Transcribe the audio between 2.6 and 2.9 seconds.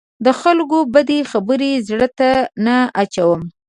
نه